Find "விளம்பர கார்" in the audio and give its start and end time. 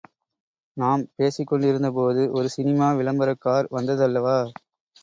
2.93-3.71